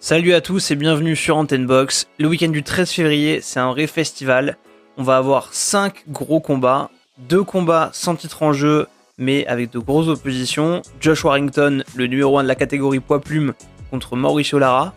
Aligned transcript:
Salut 0.00 0.32
à 0.32 0.40
tous 0.40 0.70
et 0.70 0.76
bienvenue 0.76 1.16
sur 1.16 1.36
Antenne 1.36 1.66
Box. 1.66 2.06
Le 2.20 2.28
week-end 2.28 2.50
du 2.50 2.62
13 2.62 2.88
février, 2.88 3.40
c'est 3.42 3.58
un 3.58 3.72
vrai 3.72 3.88
festival. 3.88 4.56
On 4.96 5.02
va 5.02 5.16
avoir 5.16 5.52
5 5.52 6.04
gros 6.08 6.38
combats, 6.38 6.90
2 7.28 7.42
combats 7.42 7.90
sans 7.92 8.14
titre 8.14 8.44
en 8.44 8.52
jeu, 8.52 8.86
mais 9.18 9.44
avec 9.48 9.72
de 9.72 9.80
grosses 9.80 10.06
oppositions. 10.06 10.82
Josh 11.00 11.24
Warrington, 11.24 11.82
le 11.96 12.06
numéro 12.06 12.38
1 12.38 12.44
de 12.44 12.48
la 12.48 12.54
catégorie 12.54 13.00
poids 13.00 13.20
plume, 13.20 13.54
contre 13.90 14.14
Mauricio 14.14 14.60
Lara. 14.60 14.94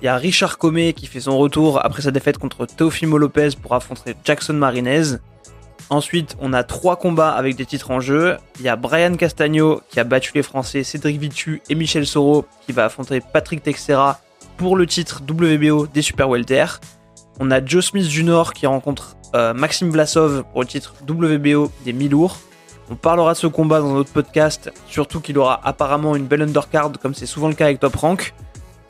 Il 0.00 0.06
y 0.06 0.08
a 0.08 0.16
Richard 0.16 0.56
Comey 0.56 0.94
qui 0.94 1.06
fait 1.06 1.20
son 1.20 1.36
retour 1.36 1.84
après 1.84 2.00
sa 2.00 2.10
défaite 2.10 2.38
contre 2.38 2.64
Teofimo 2.64 3.18
Lopez 3.18 3.50
pour 3.60 3.74
affronter 3.74 4.14
Jackson 4.24 4.54
Marinez. 4.54 5.18
Ensuite, 5.90 6.36
on 6.40 6.52
a 6.52 6.64
trois 6.64 6.96
combats 6.96 7.32
avec 7.32 7.56
des 7.56 7.66
titres 7.66 7.90
en 7.90 8.00
jeu. 8.00 8.36
Il 8.58 8.64
y 8.64 8.68
a 8.68 8.76
Brian 8.76 9.14
Castagno 9.16 9.82
qui 9.90 10.00
a 10.00 10.04
battu 10.04 10.32
les 10.34 10.42
Français 10.42 10.82
Cédric 10.82 11.20
Vitu 11.20 11.62
et 11.68 11.74
Michel 11.74 12.06
Soro 12.06 12.46
qui 12.66 12.72
va 12.72 12.86
affronter 12.86 13.20
Patrick 13.20 13.62
Texera 13.62 14.20
pour 14.56 14.76
le 14.76 14.86
titre 14.86 15.22
WBO 15.28 15.86
des 15.86 16.02
Super 16.02 16.28
Welter. 16.28 16.66
On 17.38 17.50
a 17.50 17.64
Joe 17.64 17.84
Smith 17.84 18.08
Jr. 18.08 18.52
qui 18.54 18.66
rencontre 18.66 19.16
euh, 19.34 19.52
Maxime 19.52 19.90
Vlasov 19.90 20.44
pour 20.52 20.62
le 20.62 20.66
titre 20.66 20.94
WBO 21.08 21.70
des 21.84 21.92
mi-lourds. 21.92 22.38
On 22.90 22.96
parlera 22.96 23.32
de 23.32 23.38
ce 23.38 23.46
combat 23.46 23.80
dans 23.80 23.92
notre 23.92 24.12
podcast, 24.12 24.70
surtout 24.88 25.20
qu'il 25.20 25.38
aura 25.38 25.60
apparemment 25.64 26.16
une 26.16 26.26
belle 26.26 26.42
undercard 26.42 26.92
comme 27.00 27.14
c'est 27.14 27.26
souvent 27.26 27.48
le 27.48 27.54
cas 27.54 27.64
avec 27.64 27.80
Top 27.80 27.96
Rank. 27.96 28.34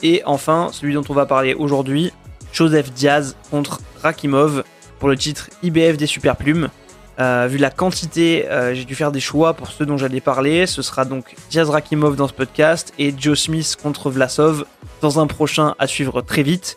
Et 0.02 0.22
enfin, 0.26 0.68
celui 0.72 0.94
dont 0.94 1.04
on 1.08 1.14
va 1.14 1.26
parler 1.26 1.54
aujourd'hui, 1.54 2.12
Joseph 2.52 2.92
Diaz 2.92 3.36
contre 3.50 3.80
Rakimov 4.02 4.64
pour 4.98 5.08
le 5.08 5.16
titre 5.16 5.48
IBF 5.62 5.96
des 5.96 6.06
Super 6.06 6.36
Plumes. 6.36 6.68
Euh, 7.20 7.46
vu 7.48 7.58
la 7.58 7.70
quantité, 7.70 8.48
euh, 8.48 8.74
j'ai 8.74 8.84
dû 8.84 8.94
faire 8.94 9.12
des 9.12 9.20
choix 9.20 9.54
pour 9.54 9.68
ceux 9.68 9.86
dont 9.86 9.96
j'allais 9.96 10.20
parler. 10.20 10.66
Ce 10.66 10.82
sera 10.82 11.04
donc 11.04 11.36
Diaz 11.50 11.70
Rakimov 11.70 12.16
dans 12.16 12.26
ce 12.26 12.32
podcast 12.32 12.92
et 12.98 13.14
Joe 13.16 13.38
Smith 13.38 13.76
contre 13.80 14.10
Vlasov 14.10 14.64
dans 15.00 15.20
un 15.20 15.26
prochain 15.26 15.74
à 15.78 15.86
suivre 15.86 16.22
très 16.22 16.42
vite. 16.42 16.76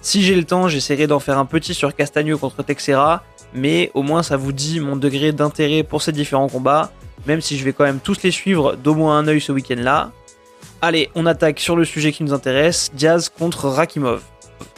Si 0.00 0.22
j'ai 0.22 0.36
le 0.36 0.44
temps, 0.44 0.68
j'essaierai 0.68 1.06
d'en 1.06 1.18
faire 1.18 1.38
un 1.38 1.46
petit 1.46 1.74
sur 1.74 1.94
Castagno 1.94 2.38
contre 2.38 2.62
Texera, 2.62 3.24
mais 3.52 3.90
au 3.94 4.02
moins 4.02 4.22
ça 4.22 4.36
vous 4.36 4.52
dit 4.52 4.80
mon 4.80 4.96
degré 4.96 5.32
d'intérêt 5.32 5.82
pour 5.82 6.02
ces 6.02 6.12
différents 6.12 6.48
combats, 6.48 6.90
même 7.26 7.40
si 7.40 7.58
je 7.58 7.64
vais 7.64 7.72
quand 7.72 7.84
même 7.84 8.00
tous 8.00 8.22
les 8.22 8.30
suivre 8.30 8.76
d'au 8.76 8.94
moins 8.94 9.18
un 9.18 9.28
œil 9.28 9.40
ce 9.40 9.52
week-end-là. 9.52 10.12
Allez, 10.82 11.10
on 11.14 11.24
attaque 11.24 11.60
sur 11.60 11.76
le 11.76 11.84
sujet 11.84 12.12
qui 12.12 12.24
nous 12.24 12.34
intéresse, 12.34 12.90
Diaz 12.94 13.30
contre 13.30 13.68
Rakimov. 13.68 14.22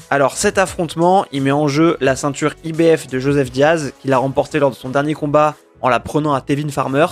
Alors 0.09 0.37
cet 0.37 0.57
affrontement, 0.59 1.27
il 1.33 1.43
met 1.43 1.51
en 1.51 1.67
jeu 1.67 1.97
la 2.01 2.15
ceinture 2.15 2.55
IBF 2.63 3.09
de 3.09 3.19
Joseph 3.19 3.51
Diaz, 3.51 3.93
qu'il 4.01 4.13
a 4.13 4.19
remporté 4.19 4.61
lors 4.61 4.71
de 4.71 4.77
son 4.77 4.91
dernier 4.91 5.15
combat 5.15 5.57
en 5.83 5.89
la 5.89 5.99
prenant 5.99 6.33
à 6.33 6.41
Tevin 6.41 6.69
Farmer. 6.69 7.07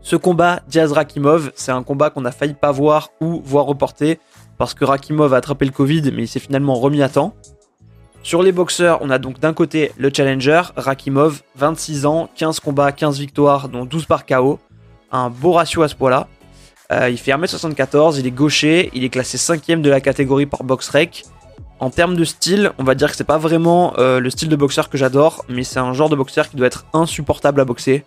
Ce 0.00 0.16
combat, 0.16 0.60
Diaz-Rakimov, 0.66 1.52
c'est 1.54 1.72
un 1.72 1.82
combat 1.82 2.08
qu'on 2.08 2.24
a 2.24 2.32
failli 2.32 2.54
pas 2.54 2.72
voir 2.72 3.10
ou 3.20 3.42
voir 3.44 3.66
reporté, 3.66 4.18
parce 4.56 4.72
que 4.72 4.86
Rakimov 4.86 5.34
a 5.34 5.36
attrapé 5.36 5.66
le 5.66 5.72
Covid, 5.72 6.10
mais 6.14 6.22
il 6.22 6.28
s'est 6.28 6.40
finalement 6.40 6.74
remis 6.74 7.02
à 7.02 7.10
temps. 7.10 7.34
Sur 8.22 8.42
les 8.42 8.52
boxeurs, 8.52 8.98
on 9.02 9.10
a 9.10 9.18
donc 9.18 9.38
d'un 9.38 9.52
côté 9.52 9.92
le 9.98 10.10
challenger, 10.14 10.62
Rakimov, 10.76 11.42
26 11.56 12.06
ans, 12.06 12.30
15 12.34 12.60
combats, 12.60 12.92
15 12.92 13.18
victoires, 13.18 13.68
dont 13.68 13.84
12 13.84 14.06
par 14.06 14.24
KO. 14.24 14.58
Un 15.12 15.28
beau 15.28 15.52
ratio 15.52 15.82
à 15.82 15.88
ce 15.88 15.94
poids-là. 15.94 16.28
Euh, 16.92 17.10
il 17.10 17.18
fait 17.18 17.32
1m74, 17.32 18.18
il 18.18 18.26
est 18.26 18.30
gaucher, 18.30 18.90
il 18.94 19.04
est 19.04 19.10
classé 19.10 19.36
5ème 19.36 19.82
de 19.82 19.90
la 19.90 20.00
catégorie 20.00 20.46
par 20.46 20.64
BoxRec. 20.64 21.24
En 21.80 21.88
termes 21.88 22.14
de 22.14 22.24
style, 22.24 22.72
on 22.78 22.84
va 22.84 22.94
dire 22.94 23.10
que 23.10 23.16
c'est 23.16 23.24
pas 23.24 23.38
vraiment 23.38 23.94
euh, 23.96 24.20
le 24.20 24.28
style 24.28 24.50
de 24.50 24.56
boxeur 24.56 24.90
que 24.90 24.98
j'adore, 24.98 25.46
mais 25.48 25.64
c'est 25.64 25.78
un 25.78 25.94
genre 25.94 26.10
de 26.10 26.16
boxeur 26.16 26.50
qui 26.50 26.56
doit 26.56 26.66
être 26.66 26.84
insupportable 26.92 27.58
à 27.58 27.64
boxer. 27.64 28.04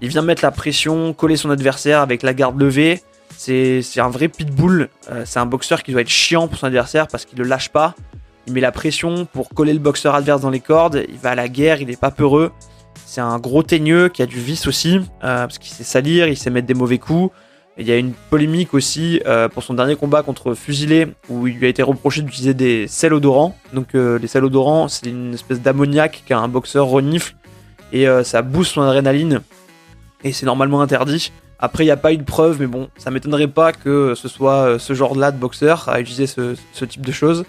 Il 0.00 0.08
vient 0.08 0.22
mettre 0.22 0.44
la 0.44 0.52
pression, 0.52 1.12
coller 1.12 1.36
son 1.36 1.50
adversaire 1.50 2.00
avec 2.00 2.22
la 2.22 2.32
garde 2.32 2.60
levée. 2.60 3.02
C'est 3.36 3.82
un 3.96 4.08
vrai 4.08 4.28
pitbull. 4.28 4.88
Euh, 5.10 5.24
c'est 5.24 5.40
un 5.40 5.46
boxeur 5.46 5.82
qui 5.82 5.90
doit 5.90 6.00
être 6.00 6.08
chiant 6.08 6.46
pour 6.46 6.58
son 6.58 6.66
adversaire 6.66 7.08
parce 7.08 7.24
qu'il 7.24 7.38
le 7.38 7.44
lâche 7.44 7.70
pas. 7.70 7.94
Il 8.46 8.52
met 8.52 8.60
la 8.60 8.72
pression 8.72 9.26
pour 9.26 9.48
coller 9.50 9.72
le 9.72 9.80
boxeur 9.80 10.14
adverse 10.14 10.40
dans 10.40 10.50
les 10.50 10.60
cordes. 10.60 11.04
Il 11.08 11.18
va 11.18 11.30
à 11.30 11.34
la 11.34 11.48
guerre, 11.48 11.82
il 11.82 11.90
est 11.90 12.00
pas 12.00 12.12
peureux. 12.12 12.52
C'est 13.04 13.20
un 13.20 13.38
gros 13.38 13.64
teigneux 13.64 14.08
qui 14.08 14.22
a 14.22 14.26
du 14.26 14.38
vice 14.38 14.66
aussi, 14.68 14.98
euh, 15.24 15.46
parce 15.46 15.58
qu'il 15.58 15.72
sait 15.72 15.84
salir, 15.84 16.28
il 16.28 16.36
sait 16.36 16.50
mettre 16.50 16.66
des 16.66 16.74
mauvais 16.74 16.98
coups. 16.98 17.32
Il 17.80 17.86
y 17.86 17.92
a 17.92 17.96
une 17.96 18.12
polémique 18.12 18.74
aussi 18.74 19.20
euh, 19.24 19.48
pour 19.48 19.62
son 19.62 19.72
dernier 19.72 19.94
combat 19.94 20.24
contre 20.24 20.54
Fusilé 20.54 21.06
où 21.28 21.46
il 21.46 21.54
lui 21.54 21.66
a 21.66 21.68
été 21.68 21.84
reproché 21.84 22.22
d'utiliser 22.22 22.52
des 22.52 22.88
sels 22.88 23.14
odorants. 23.14 23.56
Donc 23.72 23.94
euh, 23.94 24.18
les 24.18 24.26
sels 24.26 24.44
odorants, 24.44 24.88
c'est 24.88 25.06
une 25.06 25.34
espèce 25.34 25.60
d'ammoniac 25.60 26.24
qu'un 26.26 26.48
boxeur 26.48 26.88
renifle 26.88 27.36
et 27.92 28.08
euh, 28.08 28.24
ça 28.24 28.42
booste 28.42 28.72
son 28.72 28.82
adrénaline 28.82 29.42
et 30.24 30.32
c'est 30.32 30.44
normalement 30.44 30.80
interdit. 30.80 31.30
Après, 31.60 31.84
il 31.84 31.86
n'y 31.86 31.92
a 31.92 31.96
pas 31.96 32.12
eu 32.12 32.16
de 32.16 32.24
preuve, 32.24 32.58
mais 32.60 32.66
bon, 32.66 32.88
ça 32.98 33.12
m'étonnerait 33.12 33.48
pas 33.48 33.72
que 33.72 34.14
ce 34.16 34.26
soit 34.26 34.78
ce 34.80 34.92
genre-là 34.92 35.30
de 35.30 35.38
boxeur 35.38 35.88
à 35.88 36.00
utiliser 36.00 36.26
ce, 36.26 36.56
ce 36.72 36.84
type 36.84 37.04
de 37.04 37.12
choses. 37.12 37.44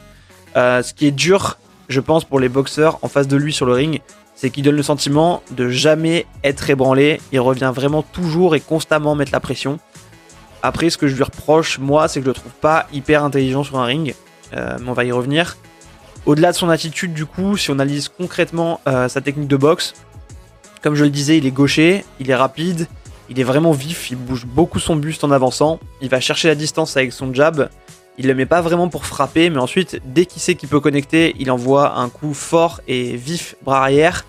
ce 0.55 0.93
qui 0.93 1.07
est 1.07 1.11
dur, 1.11 1.57
je 1.89 1.99
pense, 1.99 2.23
pour 2.23 2.39
les 2.39 2.49
boxeurs 2.49 2.99
en 3.03 3.07
face 3.07 3.27
de 3.27 3.37
lui 3.37 3.53
sur 3.53 3.67
le 3.67 3.73
ring, 3.73 4.01
c'est 4.39 4.51
qu'il 4.51 4.63
donne 4.63 4.77
le 4.77 4.83
sentiment 4.83 5.43
de 5.51 5.67
jamais 5.67 6.25
être 6.45 6.69
ébranlé. 6.69 7.19
Il 7.33 7.41
revient 7.41 7.73
vraiment 7.75 8.03
toujours 8.03 8.55
et 8.55 8.61
constamment 8.61 9.13
mettre 9.13 9.33
la 9.33 9.41
pression. 9.41 9.79
Après, 10.61 10.89
ce 10.89 10.97
que 10.97 11.07
je 11.07 11.15
lui 11.15 11.23
reproche, 11.23 11.79
moi, 11.79 12.07
c'est 12.07 12.19
que 12.19 12.25
je 12.25 12.29
le 12.29 12.35
trouve 12.35 12.51
pas 12.53 12.87
hyper 12.91 13.23
intelligent 13.23 13.63
sur 13.63 13.77
un 13.79 13.85
ring. 13.85 14.13
Euh, 14.53 14.77
mais 14.81 14.89
on 14.89 14.93
va 14.93 15.03
y 15.03 15.11
revenir. 15.11 15.57
Au-delà 16.25 16.51
de 16.51 16.57
son 16.57 16.69
attitude, 16.69 17.13
du 17.13 17.25
coup, 17.25 17.57
si 17.57 17.69
on 17.69 17.73
analyse 17.73 18.09
concrètement 18.09 18.81
euh, 18.87 19.07
sa 19.07 19.21
technique 19.21 19.47
de 19.47 19.57
boxe, 19.57 19.93
comme 20.81 20.95
je 20.95 21.03
le 21.03 21.09
disais, 21.09 21.37
il 21.37 21.45
est 21.45 21.51
gaucher, 21.51 22.05
il 22.19 22.29
est 22.29 22.35
rapide, 22.35 22.87
il 23.29 23.39
est 23.39 23.43
vraiment 23.43 23.71
vif, 23.71 24.11
il 24.11 24.17
bouge 24.17 24.45
beaucoup 24.45 24.79
son 24.79 24.95
buste 24.95 25.23
en 25.23 25.31
avançant, 25.31 25.79
il 26.01 26.09
va 26.09 26.19
chercher 26.19 26.47
la 26.47 26.55
distance 26.55 26.97
avec 26.97 27.13
son 27.13 27.33
jab, 27.33 27.69
il 28.17 28.27
le 28.27 28.35
met 28.35 28.45
pas 28.45 28.61
vraiment 28.61 28.89
pour 28.89 29.05
frapper, 29.05 29.49
mais 29.49 29.59
ensuite, 29.59 30.01
dès 30.05 30.25
qu'il 30.25 30.41
sait 30.41 30.55
qu'il 30.55 30.67
peut 30.67 30.79
connecter, 30.79 31.35
il 31.39 31.51
envoie 31.51 31.97
un 31.97 32.09
coup 32.09 32.33
fort 32.33 32.81
et 32.87 33.15
vif 33.15 33.55
bras 33.61 33.81
arrière, 33.81 34.25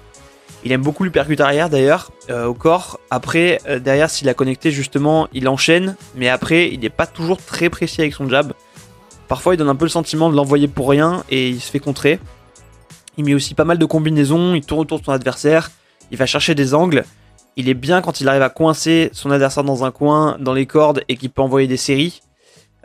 il 0.65 0.73
aime 0.73 0.83
beaucoup 0.83 1.05
le 1.05 1.11
percute 1.11 1.41
arrière 1.41 1.71
d'ailleurs 1.71 2.11
euh, 2.29 2.47
au 2.47 2.55
corps. 2.55 3.01
Après, 3.11 3.61
euh, 3.67 3.79
derrière, 3.79 4.11
s'il 4.11 4.29
a 4.29 4.35
connecté 4.35 4.71
justement, 4.71 5.29
il 5.33 5.49
enchaîne, 5.49 5.97
mais 6.15 6.29
après, 6.29 6.69
il 6.71 6.81
n'est 6.81 6.91
pas 6.91 7.07
toujours 7.07 7.39
très 7.39 7.71
précis 7.71 8.03
avec 8.03 8.13
son 8.13 8.29
jab. 8.29 8.53
Parfois, 9.29 9.55
il 9.55 9.57
donne 9.57 9.69
un 9.69 9.77
peu 9.77 9.87
le 9.87 9.91
sentiment 9.91 10.29
de 10.29 10.37
l'envoyer 10.37 10.69
pour 10.69 10.91
rien 10.91 11.25
et 11.31 11.49
il 11.49 11.61
se 11.61 11.71
fait 11.71 11.79
contrer. 11.79 12.19
Il 13.17 13.25
met 13.25 13.35
aussi 13.35 13.55
pas 13.55 13.65
mal 13.65 13.79
de 13.79 13.85
combinaisons, 13.85 14.55
il 14.55 14.63
tourne 14.63 14.81
autour 14.81 15.01
de 15.01 15.05
son 15.05 15.13
adversaire, 15.13 15.71
il 16.11 16.19
va 16.19 16.27
chercher 16.27 16.55
des 16.55 16.75
angles. 16.75 17.05
Il 17.57 17.69
est 17.69 17.75
bien 17.75 18.01
quand 18.01 18.21
il 18.21 18.29
arrive 18.29 18.43
à 18.43 18.49
coincer 18.49 19.11
son 19.13 19.31
adversaire 19.31 19.65
dans 19.65 19.85
un 19.85 19.91
coin, 19.91 20.37
dans 20.41 20.55
les 20.55 20.67
cordes 20.67 21.03
et 21.09 21.17
qu'il 21.17 21.31
peut 21.31 21.43
envoyer 21.43 21.69
des 21.69 21.77
séries. 21.77 22.23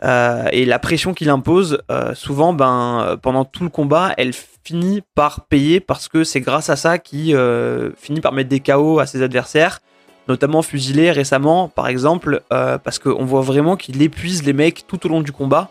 Euh, 0.02 0.46
et 0.52 0.66
la 0.66 0.78
pression 0.78 1.14
qu'il 1.14 1.30
impose, 1.30 1.82
souvent, 2.14 2.52
ben, 2.52 3.16
pendant 3.22 3.44
tout 3.44 3.64
le 3.64 3.70
combat, 3.70 4.12
elle 4.16 4.32
finit 4.66 5.02
par 5.14 5.42
payer 5.42 5.78
parce 5.78 6.08
que 6.08 6.24
c'est 6.24 6.40
grâce 6.40 6.70
à 6.70 6.76
ça 6.76 6.98
qu'il 6.98 7.36
euh, 7.36 7.90
finit 7.96 8.20
par 8.20 8.32
mettre 8.32 8.48
des 8.48 8.58
KO 8.58 8.98
à 8.98 9.06
ses 9.06 9.22
adversaires, 9.22 9.80
notamment 10.26 10.60
fusilé 10.62 11.12
récemment 11.12 11.68
par 11.68 11.86
exemple, 11.86 12.42
euh, 12.52 12.76
parce 12.76 12.98
qu'on 12.98 13.24
voit 13.24 13.42
vraiment 13.42 13.76
qu'il 13.76 14.02
épuise 14.02 14.42
les 14.42 14.52
mecs 14.52 14.84
tout 14.88 15.06
au 15.06 15.08
long 15.08 15.20
du 15.20 15.30
combat. 15.30 15.70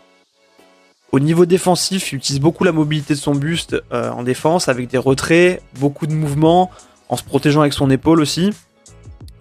Au 1.12 1.20
niveau 1.20 1.44
défensif, 1.44 2.12
il 2.12 2.16
utilise 2.16 2.40
beaucoup 2.40 2.64
la 2.64 2.72
mobilité 2.72 3.12
de 3.12 3.18
son 3.18 3.34
buste 3.34 3.76
euh, 3.92 4.10
en 4.10 4.22
défense 4.22 4.68
avec 4.68 4.88
des 4.88 4.98
retraits, 4.98 5.62
beaucoup 5.78 6.06
de 6.06 6.14
mouvements, 6.14 6.70
en 7.10 7.16
se 7.18 7.22
protégeant 7.22 7.60
avec 7.60 7.74
son 7.74 7.90
épaule 7.90 8.20
aussi. 8.20 8.50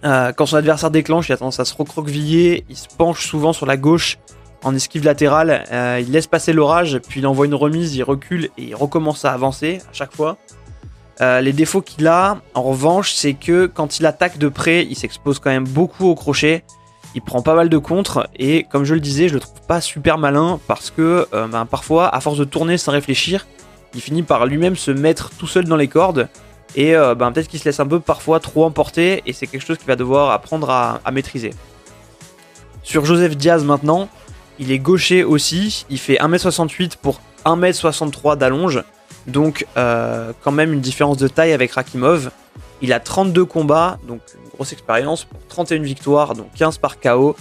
quand 0.04 0.46
son 0.46 0.58
adversaire 0.58 0.92
déclenche, 0.92 1.30
il 1.30 1.34
a 1.34 1.38
tendance 1.38 1.62
à 1.62 1.66
se 1.66 1.74
recroqueviller, 1.74 2.66
il 2.70 2.76
se 2.76 2.88
penche 2.90 3.26
souvent 3.26 3.54
sur 3.54 3.66
la 3.66 3.78
gauche 3.78 4.20
en 4.66 4.74
esquive 4.74 5.06
latérale, 5.06 5.64
euh, 5.72 6.02
il 6.02 6.12
laisse 6.12 6.26
passer 6.26 6.52
l'orage, 6.52 7.00
puis 7.08 7.20
il 7.20 7.28
envoie 7.28 7.46
une 7.46 7.54
remise, 7.54 7.96
il 7.96 8.02
recule 8.02 8.46
et 8.58 8.64
il 8.64 8.76
recommence 8.76 9.24
à 9.24 9.32
avancer 9.32 9.80
à 9.88 9.94
chaque 9.94 10.14
fois. 10.14 10.38
Euh, 11.22 11.40
les 11.40 11.54
défauts 11.54 11.84
qu'il 11.84 12.08
a, 12.08 12.40
en 12.56 12.64
revanche, 12.64 13.14
c'est 13.14 13.36
que 13.36 13.68
quand 13.68 14.00
il 14.00 14.08
attaque 14.08 14.40
de 14.40 14.50
près, 14.50 14.84
il 14.84 14.96
s'expose 14.96 15.38
quand 15.38 15.52
même 15.52 15.68
beaucoup 15.68 16.08
au 16.08 16.16
crochet. 16.16 16.64
Il 17.14 17.22
prend 17.22 17.44
pas 17.44 17.54
mal 17.54 17.70
de 17.70 17.78
contre 17.78 18.28
et 18.36 18.64
comme 18.64 18.86
je 18.86 18.96
le 18.96 19.00
disais, 19.00 19.30
je 19.30 19.36
le 19.36 19.40
trouve 19.40 19.62
pas 19.68 19.82
super 19.82 20.18
malin 20.18 20.60
parce 20.68 20.90
que 20.90 21.28
euh, 21.32 21.48
ben, 21.48 21.68
parfois, 21.68 22.14
à 22.14 22.20
force 22.20 22.40
de 22.40 22.44
tourner 22.44 22.80
sans 22.80 22.92
réfléchir, 22.92 23.46
il 23.94 24.02
finit 24.02 24.24
par 24.24 24.48
lui-même 24.48 24.76
se 24.76 24.90
mettre 24.90 25.30
tout 25.38 25.48
seul 25.48 25.66
dans 25.66 25.78
les 25.78 25.88
cordes 25.88 26.28
et 26.76 26.94
ben, 26.94 27.32
peut-être 27.32 27.48
qu'il 27.48 27.60
se 27.60 27.64
laisse 27.64 27.80
un 27.80 27.88
peu 27.88 28.02
parfois 28.02 28.42
trop 28.42 28.66
emporter 28.66 29.24
et 29.26 29.32
c'est 29.32 29.48
quelque 29.48 29.66
chose 29.66 29.78
qu'il 29.78 29.88
va 29.88 29.96
devoir 29.96 30.32
apprendre 30.32 30.70
à 30.70 31.12
maîtriser. 31.12 31.52
Sur 32.86 33.04
Joseph 33.04 33.36
Diaz 33.36 33.64
maintenant, 33.64 34.10
il 34.60 34.72
est 34.72 34.80
gaucher 34.80 35.24
aussi, 35.24 35.86
il 35.90 36.00
fait 36.00 36.16
1m68 36.16 36.98
pour 37.02 37.20
1m63 37.46 38.38
d'allonge, 38.38 38.84
donc 39.28 39.66
euh, 39.78 40.32
quand 40.44 40.52
même 40.52 40.74
une 40.74 40.82
différence 40.82 41.18
de 41.18 41.28
taille 41.28 41.54
avec 41.54 41.72
Rakimov. 41.72 42.32
Il 42.82 42.94
a 42.94 43.00
32 43.00 43.46
combats, 43.46 43.98
donc 44.08 44.22
une 44.44 44.50
grosse 44.50 44.74
expérience 44.74 45.26
pour 45.26 45.40
31 45.48 45.82
victoires, 45.82 46.34
donc 46.34 46.48
15 46.56 46.78
par 46.78 47.00
KO, 47.00 47.36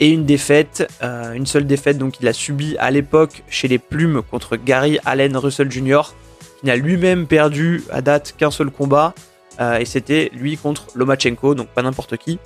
et 0.00 0.10
une 0.10 0.24
défaite, 0.24 0.88
euh, 1.02 1.32
une 1.32 1.46
seule 1.46 1.66
défaite 1.66 1.98
donc 1.98 2.20
il 2.20 2.28
a 2.28 2.32
subi 2.32 2.76
à 2.78 2.90
l'époque 2.90 3.42
chez 3.48 3.66
les 3.68 3.78
Plumes 3.78 4.22
contre 4.30 4.56
Gary 4.56 4.98
Allen 5.04 5.36
Russell 5.36 5.70
Jr., 5.70 6.14
qui 6.60 6.66
n'a 6.66 6.76
lui-même 6.76 7.26
perdu 7.26 7.84
à 7.90 8.00
date 8.00 8.34
qu'un 8.36 8.50
seul 8.50 8.70
combat, 8.70 9.14
euh, 9.60 9.78
et 9.78 9.84
c'était 9.84 10.30
lui 10.34 10.56
contre 10.56 10.86
Lomachenko, 10.94 11.54
donc 11.54 11.68
pas 11.68 11.82
n'importe 11.82 12.16
qui. 12.16 12.38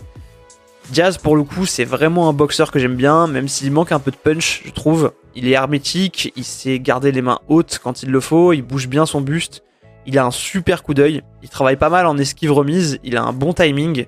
Diaz, 0.91 1.17
pour 1.17 1.37
le 1.37 1.43
coup, 1.43 1.65
c'est 1.65 1.85
vraiment 1.85 2.29
un 2.29 2.33
boxeur 2.33 2.71
que 2.71 2.79
j'aime 2.79 2.97
bien, 2.97 3.27
même 3.27 3.49
s'il 3.49 3.71
manque 3.73 3.93
un 3.93 3.99
peu 3.99 4.11
de 4.11 4.17
punch, 4.17 4.63
je 4.67 4.71
trouve. 4.73 5.13
Il 5.35 5.49
est 5.49 5.53
hermétique, 5.53 6.33
il 6.37 6.45
sait 6.45 6.79
garder 6.81 7.13
les 7.13 7.23
mains 7.23 7.39
hautes 7.49 7.81
quand 7.83 8.03
il 8.03 8.11
le 8.11 8.21
faut, 8.21 8.53
il 8.53 8.63
bouge 8.63 8.89
bien 8.89 9.07
son 9.07 9.21
buste, 9.21 9.63
il 10.07 10.19
a 10.19 10.27
un 10.27 10.31
super 10.31 10.83
coup 10.83 10.93
d'œil, 10.93 11.23
il 11.43 11.49
travaille 11.49 11.77
pas 11.77 11.89
mal 11.89 12.07
en 12.07 12.19
esquive 12.19 12.53
remise, 12.53 12.99
il 13.05 13.17
a 13.17 13.23
un 13.23 13.33
bon 13.33 13.55
timing, 13.55 14.07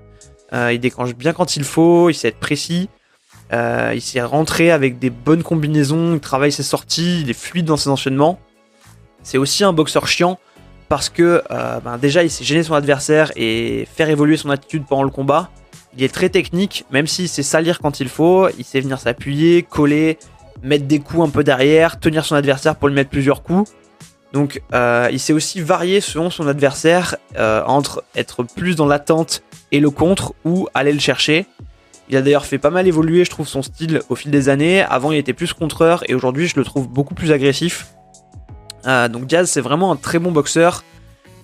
euh, 0.53 0.73
il 0.73 0.81
déclenche 0.81 1.15
bien 1.15 1.33
quand 1.33 1.57
il 1.57 1.65
faut, 1.65 2.11
il 2.11 2.15
sait 2.15 2.29
être 2.29 2.39
précis, 2.39 2.91
euh, 3.53 3.93
il 3.95 4.03
sait 4.03 4.21
rentrer 4.23 4.71
avec 4.71 4.99
des 4.99 5.11
bonnes 5.11 5.43
combinaisons, 5.43 6.15
il 6.15 6.21
travaille 6.21 6.53
ses 6.53 6.63
sorties, 6.63 7.23
il 7.23 7.31
est 7.31 7.39
fluide 7.39 7.65
dans 7.65 7.77
ses 7.77 7.89
enchaînements. 7.89 8.39
C'est 9.23 9.39
aussi 9.39 9.65
un 9.65 9.73
boxeur 9.73 10.07
chiant 10.07 10.39
parce 10.89 11.09
que 11.09 11.43
euh, 11.51 11.81
ben 11.81 11.97
déjà 11.97 12.23
il 12.23 12.31
sait 12.31 12.45
gêner 12.45 12.63
son 12.63 12.75
adversaire 12.75 13.33
et 13.37 13.89
faire 13.95 14.11
évoluer 14.11 14.37
son 14.37 14.51
attitude 14.51 14.85
pendant 14.87 15.03
le 15.03 15.11
combat. 15.11 15.51
Il 15.97 16.03
est 16.03 16.13
très 16.13 16.29
technique, 16.29 16.85
même 16.91 17.07
s'il 17.07 17.29
sait 17.29 17.43
salir 17.43 17.79
quand 17.79 18.01
il 18.01 18.09
faut, 18.09 18.49
il 18.59 18.65
sait 18.65 18.81
venir 18.81 18.99
s'appuyer, 18.99 19.63
coller, 19.63 20.19
mettre 20.63 20.87
des 20.87 20.99
coups 20.99 21.23
un 21.23 21.31
peu 21.31 21.45
derrière, 21.45 22.01
tenir 22.01 22.25
son 22.25 22.35
adversaire 22.35 22.77
pour 22.77 22.89
lui 22.89 22.95
mettre 22.95 23.11
plusieurs 23.11 23.43
coups. 23.43 23.71
Donc 24.33 24.61
euh, 24.73 25.09
il 25.13 25.21
sait 25.21 25.33
aussi 25.33 25.61
varier 25.61 26.01
selon 26.01 26.29
son 26.29 26.49
adversaire 26.49 27.17
euh, 27.37 27.63
entre 27.67 28.03
être 28.17 28.43
plus 28.43 28.75
dans 28.75 28.87
l'attente 28.87 29.45
et 29.71 29.79
le 29.79 29.91
contre 29.91 30.35
ou 30.45 30.67
aller 30.75 30.93
le 30.93 30.99
chercher. 30.99 31.47
Il 32.09 32.17
a 32.17 32.23
d'ailleurs 32.23 32.45
fait 32.45 32.59
pas 32.59 32.71
mal 32.71 32.87
évoluer, 32.87 33.25
je 33.25 33.31
trouve, 33.31 33.47
son 33.47 33.63
style 33.63 34.03
au 34.09 34.17
fil 34.17 34.31
des 34.31 34.49
années. 34.49 34.83
Avant, 34.83 35.13
il 35.13 35.19
était 35.19 35.33
plus 35.33 35.53
contreur 35.53 36.03
et 36.09 36.15
aujourd'hui, 36.15 36.49
je 36.49 36.57
le 36.57 36.65
trouve 36.65 36.89
beaucoup 36.89 37.15
plus 37.15 37.31
agressif. 37.31 37.95
Euh, 38.87 39.09
donc 39.09 39.27
Diaz, 39.27 39.49
c'est 39.49 39.61
vraiment 39.61 39.93
un 39.93 39.97
très 39.97 40.19
bon 40.19 40.33
boxeur. 40.33 40.83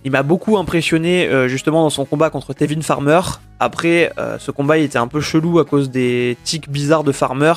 Il 0.05 0.13
m'a 0.13 0.23
beaucoup 0.23 0.57
impressionné 0.57 1.29
justement 1.47 1.83
dans 1.83 1.91
son 1.91 2.07
combat 2.07 2.31
contre 2.31 2.55
Tevin 2.55 2.81
Farmer. 2.81 3.21
Après, 3.59 4.11
ce 4.39 4.51
combat 4.51 4.79
il 4.79 4.85
était 4.85 4.99
un 4.99 5.09
peu 5.09 5.21
chelou 5.21 5.59
à 5.59 5.67
cause 5.67 5.91
des 5.91 6.39
tics 6.43 6.71
bizarres 6.71 7.05
de 7.05 7.13
Farmer 7.13 7.53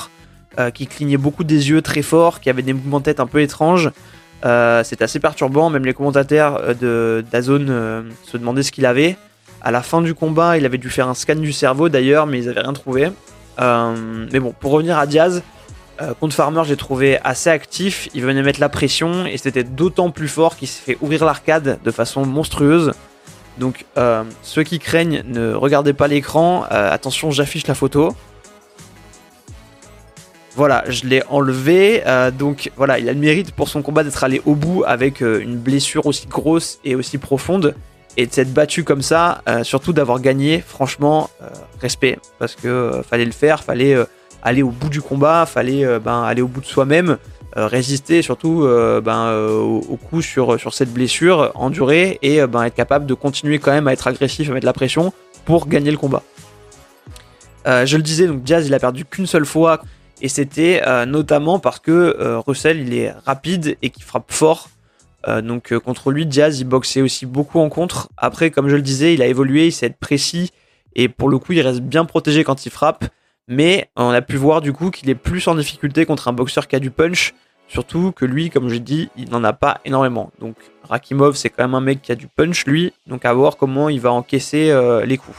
qui 0.73 0.87
clignait 0.87 1.15
beaucoup 1.15 1.45
des 1.45 1.69
yeux 1.69 1.81
très 1.81 2.01
fort, 2.01 2.41
qui 2.41 2.49
avait 2.49 2.61
des 2.61 2.73
mouvements 2.73 2.99
de 2.99 3.05
tête 3.05 3.21
un 3.21 3.27
peu 3.27 3.39
étranges. 3.39 3.91
Euh, 4.45 4.81
c'est 4.83 5.01
assez 5.01 5.19
perturbant, 5.19 5.69
même 5.69 5.85
les 5.85 5.93
commentateurs 5.93 6.57
euh, 6.61 6.73
de 6.73 7.25
d'Azone 7.31 7.67
euh, 7.69 8.01
se 8.23 8.37
demandaient 8.37 8.63
ce 8.63 8.71
qu'il 8.71 8.85
avait. 8.85 9.17
À 9.61 9.71
la 9.71 9.81
fin 9.81 10.01
du 10.01 10.13
combat, 10.13 10.57
il 10.57 10.65
avait 10.65 10.77
dû 10.77 10.89
faire 10.89 11.07
un 11.07 11.13
scan 11.13 11.35
du 11.35 11.53
cerveau 11.53 11.87
d'ailleurs, 11.87 12.27
mais 12.27 12.39
ils 12.39 12.47
n'avaient 12.47 12.61
rien 12.61 12.73
trouvé. 12.73 13.09
mais 13.57 14.39
bon, 14.39 14.53
pour 14.59 14.71
revenir 14.71 14.97
à 14.97 15.07
Diaz, 15.07 15.41
contre 16.19 16.35
Farmer, 16.35 16.63
j'ai 16.65 16.75
trouvé 16.75 17.19
assez 17.23 17.49
actif. 17.49 18.09
Il 18.13 18.23
venait 18.23 18.41
mettre 18.41 18.59
la 18.59 18.69
pression 18.69 19.25
et 19.25 19.37
c'était 19.37 19.63
d'autant 19.63 20.11
plus 20.11 20.27
fort 20.27 20.57
qu'il 20.57 20.67
s'est 20.67 20.81
fait 20.81 20.97
ouvrir 21.01 21.25
l'arcade 21.25 21.79
de 21.83 21.91
façon 21.91 22.25
monstrueuse. 22.25 22.93
Donc, 23.57 23.85
ceux 24.41 24.63
qui 24.63 24.79
craignent, 24.79 25.23
ne 25.25 25.53
regardez 25.53 25.93
pas 25.93 26.07
l'écran. 26.07 26.63
attention, 26.69 27.31
j'affiche 27.31 27.67
la 27.67 27.75
photo. 27.75 28.15
Voilà, 30.55 30.83
je 30.87 31.05
l'ai 31.07 31.23
enlevé. 31.29 32.03
Euh, 32.05 32.29
donc 32.29 32.71
voilà, 32.75 32.99
il 32.99 33.09
a 33.09 33.13
le 33.13 33.19
mérite 33.19 33.51
pour 33.51 33.69
son 33.69 33.81
combat 33.81 34.03
d'être 34.03 34.23
allé 34.23 34.41
au 34.45 34.55
bout 34.55 34.83
avec 34.85 35.21
euh, 35.21 35.41
une 35.41 35.57
blessure 35.57 36.05
aussi 36.05 36.27
grosse 36.27 36.79
et 36.83 36.95
aussi 36.95 37.17
profonde. 37.17 37.75
Et 38.15 38.27
de 38.27 38.31
s'être 38.31 38.53
battu 38.53 38.83
comme 38.83 39.01
ça, 39.01 39.41
euh, 39.49 39.63
surtout 39.63 39.91
d'avoir 39.91 40.19
gagné, 40.19 40.63
franchement, 40.65 41.31
respect. 41.81 42.19
Parce 42.37 42.53
que 42.53 43.01
fallait 43.09 43.25
le 43.25 43.31
faire, 43.31 43.63
fallait 43.63 43.97
aller 44.43 44.61
au 44.61 44.69
bout 44.69 44.89
du 44.89 45.01
combat, 45.01 45.45
fallait 45.45 45.99
ben, 45.99 46.23
aller 46.23 46.41
au 46.41 46.47
bout 46.47 46.61
de 46.61 46.65
soi-même, 46.65 47.17
résister 47.55 48.21
surtout 48.21 48.67
ben, 49.03 49.33
au, 49.33 49.97
coup 49.97 50.21
sur, 50.21 50.57
cette 50.73 50.93
blessure, 50.93 51.51
endurer 51.55 52.19
et 52.21 52.45
ben, 52.45 52.63
être 52.63 52.75
capable 52.75 53.05
de 53.05 53.13
continuer 53.13 53.57
quand 53.59 53.71
même 53.71 53.87
à 53.87 53.93
être 53.93 54.05
agressif, 54.05 54.49
à 54.49 54.53
mettre 54.53 54.65
la 54.65 54.73
pression 54.73 55.13
pour 55.45 55.67
gagner 55.67 55.91
le 55.91 55.97
combat. 55.97 56.23
je 57.65 57.95
le 57.95 58.03
disais, 58.03 58.27
donc 58.27 58.43
Diaz 58.43 58.67
il 58.67 58.73
a 58.73 58.79
perdu 58.79 59.05
qu'une 59.05 59.27
seule 59.27 59.45
fois 59.45 59.81
et 60.23 60.29
c'était 60.29 60.81
euh, 60.87 61.05
notamment 61.05 61.59
parce 61.59 61.79
que 61.79 61.91
euh, 61.91 62.39
Russell, 62.39 62.79
il 62.79 62.93
est 62.93 63.11
rapide 63.25 63.77
et 63.81 63.89
qu'il 63.89 64.03
frappe 64.03 64.31
fort. 64.31 64.69
Euh, 65.27 65.41
donc 65.41 65.77
contre 65.79 66.11
lui, 66.11 66.25
Diaz, 66.25 66.61
il 66.61 66.63
boxait 66.63 67.01
aussi 67.01 67.25
beaucoup 67.25 67.59
en 67.59 67.67
contre. 67.67 68.07
Après, 68.15 68.49
comme 68.49 68.69
je 68.69 68.77
le 68.77 68.81
disais, 68.81 69.13
il 69.13 69.21
a 69.21 69.27
évolué, 69.27 69.67
il 69.67 69.71
sait 69.73 69.87
être 69.87 69.97
précis. 69.97 70.51
Et 70.95 71.09
pour 71.09 71.27
le 71.27 71.39
coup, 71.39 71.51
il 71.51 71.61
reste 71.61 71.81
bien 71.81 72.05
protégé 72.05 72.45
quand 72.45 72.65
il 72.65 72.69
frappe. 72.69 73.03
Mais 73.47 73.89
on 73.95 74.09
a 74.09 74.21
pu 74.21 74.37
voir 74.37 74.61
du 74.61 74.73
coup 74.73 74.89
qu'il 74.89 75.09
est 75.09 75.15
plus 75.15 75.47
en 75.47 75.55
difficulté 75.55 76.05
contre 76.05 76.27
un 76.27 76.33
boxeur 76.33 76.67
qui 76.67 76.75
a 76.75 76.79
du 76.79 76.91
punch. 76.91 77.33
Surtout 77.67 78.11
que 78.11 78.25
lui, 78.25 78.49
comme 78.49 78.69
je 78.69 78.75
dit, 78.75 79.09
il 79.17 79.29
n'en 79.29 79.43
a 79.43 79.53
pas 79.53 79.79
énormément. 79.85 80.31
Donc 80.39 80.55
Rakimov, 80.83 81.35
c'est 81.35 81.49
quand 81.49 81.63
même 81.63 81.75
un 81.75 81.81
mec 81.81 82.01
qui 82.01 82.11
a 82.11 82.15
du 82.15 82.27
punch, 82.27 82.65
lui. 82.65 82.93
Donc 83.07 83.25
à 83.25 83.33
voir 83.33 83.57
comment 83.57 83.89
il 83.89 83.99
va 83.99 84.11
encaisser 84.11 84.73
les 85.05 85.17
coups. 85.17 85.37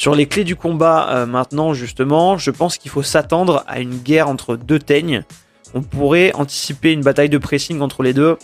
Sur 0.00 0.14
les 0.14 0.24
clés 0.24 0.44
du 0.44 0.56
combat 0.56 1.10
euh, 1.10 1.26
maintenant 1.26 1.74
justement, 1.74 2.38
je 2.38 2.50
pense 2.50 2.78
qu'il 2.78 2.90
faut 2.90 3.02
s'attendre 3.02 3.64
à 3.66 3.80
une 3.80 3.98
guerre 3.98 4.30
entre 4.30 4.56
deux 4.56 4.78
teignes. 4.78 5.24
On 5.74 5.82
pourrait 5.82 6.32
anticiper 6.32 6.92
une 6.92 7.02
bataille 7.02 7.28
de 7.28 7.36
pressing 7.36 7.82
entre 7.82 8.02
les 8.02 8.14
deux, 8.14 8.38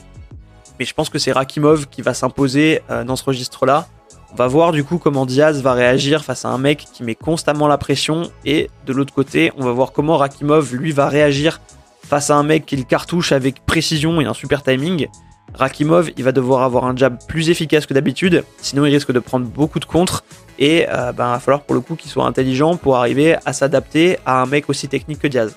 mais 0.79 0.85
je 0.85 0.93
pense 0.93 1.09
que 1.09 1.19
c'est 1.19 1.32
Rakimov 1.32 1.87
qui 1.87 2.03
va 2.03 2.12
s'imposer 2.12 2.82
euh, 2.91 3.05
dans 3.05 3.17
ce 3.17 3.25
registre-là. 3.25 3.89
On 4.32 4.37
va 4.37 4.49
voir 4.49 4.73
du 4.73 4.84
coup 4.84 4.99
comment 4.99 5.25
Diaz 5.25 5.62
va 5.62 5.73
réagir 5.73 6.25
face 6.25 6.44
à 6.44 6.49
un 6.49 6.58
mec 6.58 6.87
qui 6.93 7.05
met 7.05 7.14
constamment 7.14 7.69
la 7.69 7.78
pression, 7.78 8.31
et 8.44 8.69
de 8.84 8.93
l'autre 8.93 9.14
côté, 9.14 9.52
on 9.56 9.64
va 9.64 9.73
voir 9.73 9.93
comment 9.93 10.17
Rakimov 10.17 10.75
lui 10.75 10.93
va 10.93 11.08
réagir 11.08 11.61
face 12.02 12.31
à 12.31 12.37
un 12.37 12.43
mec 12.43 12.67
qui 12.67 12.76
le 12.76 12.84
cartouche 12.84 13.32
avec 13.32 13.64
précision 13.64 14.20
et 14.20 14.25
un 14.25 14.34
super 14.34 14.62
timing. 14.62 15.08
Rakimov, 15.55 16.11
il 16.17 16.25
va 16.25 16.32
devoir 16.32 16.62
avoir 16.62 16.84
un 16.84 16.96
jab 16.96 17.19
plus 17.28 17.50
efficace 17.50 17.87
que 17.87 17.94
d'habitude, 17.94 18.44
sinon 18.61 18.84
il 18.84 18.93
risque 18.93 19.12
de 19.12 19.20
prendre 19.20 19.46
beaucoup 19.46 19.81
de 19.81 19.84
contre 19.84 20.25
et 20.58 20.87
euh, 20.88 21.12
ben, 21.12 21.29
il 21.29 21.32
va 21.32 21.40
falloir 21.40 21.62
pour 21.62 21.75
le 21.75 21.81
coup 21.81 21.94
qu'il 21.94 22.11
soit 22.11 22.26
intelligent 22.26 22.76
pour 22.76 22.96
arriver 22.96 23.37
à 23.46 23.52
s'adapter 23.52 24.19
à 24.26 24.43
un 24.43 24.46
mec 24.46 24.69
aussi 24.69 24.88
technique 24.88 25.20
que 25.20 25.29
Diaz. 25.29 25.55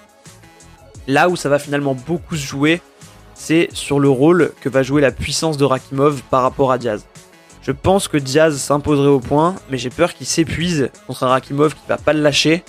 Là 1.08 1.28
où 1.28 1.36
ça 1.36 1.50
va 1.50 1.60
finalement 1.60 1.96
beaucoup 1.96 2.36
se 2.36 2.46
jouer, 2.46 2.82
c'est 3.34 3.70
sur 3.74 4.00
le 4.00 4.10
rôle 4.10 4.52
que 4.62 4.70
va 4.70 4.84
jouer 4.84 5.02
la 5.02 5.12
puissance 5.12 5.58
de 5.58 5.66
Rakimov 5.66 6.22
par 6.30 6.44
rapport 6.44 6.72
à 6.72 6.78
Diaz. 6.78 7.06
Je 7.62 7.72
pense 7.72 8.08
que 8.08 8.18
Diaz 8.18 8.58
s'imposerait 8.58 9.08
au 9.08 9.20
point, 9.20 9.56
mais 9.70 9.78
j'ai 9.78 9.90
peur 9.90 10.14
qu'il 10.14 10.26
s'épuise 10.26 10.90
contre 11.08 11.24
un 11.24 11.28
Rakimov 11.28 11.74
qui 11.74 11.82
va 11.88 11.98
pas 11.98 12.14
le 12.14 12.22
lâcher. 12.22 12.64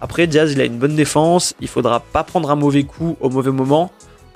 Après, 0.00 0.26
Diaz 0.26 0.52
il 0.52 0.60
a 0.60 0.64
une 0.64 0.78
bonne 0.78 0.96
défense, 0.96 1.54
il 1.60 1.68
faudra 1.68 2.00
pas 2.00 2.24
prendre 2.24 2.50
un 2.50 2.56
mauvais 2.56 2.84
coup 2.84 3.16
au 3.20 3.30
mauvais 3.30 3.50
moment, 3.50 3.90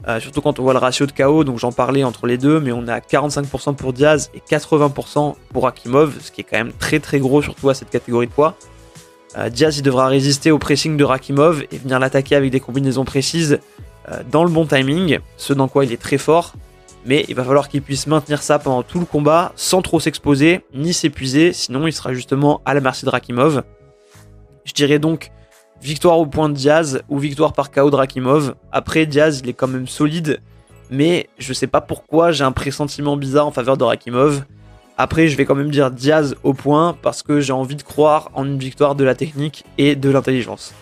euh, 0.07 0.21
surtout 0.21 0.41
quand 0.41 0.59
on 0.59 0.63
voit 0.63 0.73
le 0.73 0.79
ratio 0.79 1.07
de 1.07 1.13
KO, 1.13 1.45
donc 1.45 1.59
j'en 1.59 1.73
parlais 1.73 2.05
entre 2.05 2.27
les 2.27 2.39
deux, 2.39 2.61
mais 2.61 2.73
on 2.73 2.87
est 2.87 2.93
à 2.93 3.01
45% 3.01 3.75
pour 3.75 3.93
Diaz 3.93 4.31
et 4.33 4.41
80% 4.41 5.35
pour 5.53 5.67
Akimov, 5.67 6.15
ce 6.21 6.31
qui 6.31 6.41
est 6.41 6.45
quand 6.45 6.57
même 6.57 6.73
très 6.73 7.01
très 7.01 7.19
gros, 7.19 7.43
surtout 7.43 7.69
à 7.69 7.75
cette 7.75 7.91
catégorie 7.91 8.29
de 8.29 8.33
poids. 8.33 8.55
Euh, 9.37 9.51
Diaz 9.51 9.77
il 9.77 9.83
devra 9.83 10.07
résister 10.07 10.51
au 10.51 10.59
pressing 10.59 10.97
de 10.97 11.05
Rakimov 11.05 11.65
et 11.71 11.79
venir 11.79 11.99
l'attaquer 11.99 12.37
avec 12.37 12.51
des 12.51 12.61
combinaisons 12.61 13.05
précises 13.05 13.59
euh, 14.11 14.23
dans 14.31 14.45
le 14.45 14.51
bon 14.51 14.65
timing, 14.65 15.19
ce 15.37 15.53
dans 15.53 15.69
quoi 15.69 15.85
il 15.85 15.93
est 15.93 16.01
très 16.01 16.19
fort, 16.19 16.55
mais 17.09 17.25
il 17.29 17.35
va 17.35 17.43
falloir 17.43 17.69
qu'il 17.69 17.83
puisse 17.83 18.07
maintenir 18.07 18.43
ça 18.43 18.61
pendant 18.61 18.85
tout 18.85 19.01
le 19.01 19.07
combat 19.07 19.53
sans 19.57 19.83
trop 19.83 19.99
s'exposer 19.99 20.61
ni 20.73 20.93
s'épuiser, 20.93 21.53
sinon 21.53 21.89
il 21.89 21.93
sera 21.93 22.13
justement 22.13 22.61
à 22.65 22.75
la 22.75 22.81
merci 22.81 23.05
de 23.05 23.11
Rakimov. 23.11 23.65
Je 24.65 24.73
dirais 24.75 25.01
donc 25.01 25.33
Victoire 25.81 26.19
au 26.19 26.27
point 26.27 26.49
de 26.49 26.55
Diaz 26.55 27.03
ou 27.09 27.19
victoire 27.19 27.53
par 27.53 27.71
KO 27.71 27.91
de 27.91 27.95
Rakimov. 27.95 28.57
Après, 28.73 29.07
Diaz, 29.07 29.41
il 29.43 29.49
est 29.49 29.53
quand 29.53 29.69
même 29.69 29.87
solide, 29.87 30.41
mais 30.91 31.29
je 31.39 31.53
sais 31.53 31.69
pas 31.69 31.81
pourquoi 31.81 32.33
j'ai 32.33 32.43
un 32.43 32.51
pressentiment 32.51 33.17
bizarre 33.17 33.47
en 33.47 33.53
faveur 33.53 33.77
de 33.77 33.85
Rakimov. 33.85 34.45
Après, 34.97 35.29
je 35.29 35.37
vais 35.37 35.45
quand 35.45 35.55
même 35.55 35.71
dire 35.71 35.93
Diaz 35.93 36.35
au 36.43 36.53
point 36.53 36.97
parce 37.01 37.23
que 37.23 37.41
j'ai 37.41 37.53
envie 37.53 37.77
de 37.77 37.83
croire 37.83 38.31
en 38.35 38.45
une 38.45 38.59
victoire 38.59 38.97
de 38.97 39.05
la 39.05 39.15
technique 39.15 39.65
et 39.79 39.95
de 39.95 40.11
l'intelligence. 40.11 40.75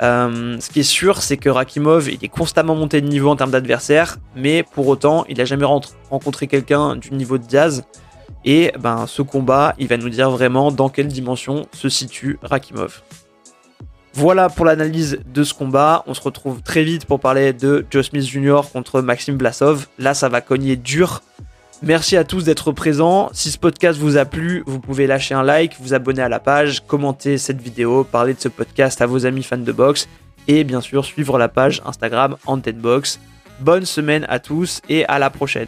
Euh, 0.00 0.58
ce 0.60 0.70
qui 0.70 0.80
est 0.80 0.84
sûr, 0.84 1.22
c'est 1.22 1.36
que 1.36 1.48
Rakimov, 1.48 2.08
il 2.08 2.24
est 2.24 2.28
constamment 2.28 2.74
monté 2.74 3.00
de 3.00 3.08
niveau 3.08 3.28
en 3.30 3.36
termes 3.36 3.50
d'adversaire, 3.50 4.18
mais 4.34 4.62
pour 4.62 4.88
autant, 4.88 5.24
il 5.28 5.38
n'a 5.38 5.44
jamais 5.44 5.66
rencontré 5.66 6.46
quelqu'un 6.46 6.96
du 6.96 7.12
niveau 7.12 7.38
de 7.38 7.44
Diaz. 7.44 7.84
Et 8.44 8.72
ben, 8.80 9.06
ce 9.06 9.22
combat, 9.22 9.74
il 9.78 9.86
va 9.86 9.96
nous 9.96 10.08
dire 10.08 10.30
vraiment 10.30 10.72
dans 10.72 10.88
quelle 10.88 11.06
dimension 11.06 11.66
se 11.72 11.88
situe 11.88 12.38
Rakimov. 12.42 13.02
Voilà 14.14 14.50
pour 14.50 14.66
l'analyse 14.66 15.20
de 15.32 15.42
ce 15.42 15.54
combat. 15.54 16.04
On 16.06 16.12
se 16.12 16.20
retrouve 16.20 16.60
très 16.62 16.82
vite 16.82 17.06
pour 17.06 17.18
parler 17.18 17.52
de 17.52 17.86
Joe 17.90 18.04
Smith 18.04 18.24
Jr. 18.24 18.60
contre 18.70 19.00
Maxime 19.00 19.36
Blasov. 19.36 19.86
Là, 19.98 20.12
ça 20.12 20.28
va 20.28 20.40
cogner 20.40 20.76
dur. 20.76 21.22
Merci 21.84 22.16
à 22.16 22.22
tous 22.22 22.44
d'être 22.44 22.70
présents. 22.70 23.28
Si 23.32 23.50
ce 23.50 23.58
podcast 23.58 23.98
vous 23.98 24.16
a 24.16 24.24
plu, 24.24 24.62
vous 24.66 24.78
pouvez 24.78 25.08
lâcher 25.08 25.34
un 25.34 25.42
like, 25.42 25.74
vous 25.80 25.94
abonner 25.94 26.22
à 26.22 26.28
la 26.28 26.38
page, 26.38 26.86
commenter 26.86 27.38
cette 27.38 27.60
vidéo, 27.60 28.04
parler 28.04 28.34
de 28.34 28.40
ce 28.40 28.48
podcast 28.48 29.00
à 29.02 29.06
vos 29.06 29.26
amis 29.26 29.42
fans 29.42 29.58
de 29.58 29.72
boxe 29.72 30.08
et 30.46 30.62
bien 30.62 30.80
sûr 30.80 31.04
suivre 31.04 31.38
la 31.38 31.48
page 31.48 31.82
Instagram 31.84 32.36
Antenbox. 32.46 33.18
Bonne 33.58 33.84
semaine 33.84 34.24
à 34.28 34.38
tous 34.38 34.80
et 34.88 35.04
à 35.06 35.18
la 35.18 35.30
prochaine. 35.30 35.66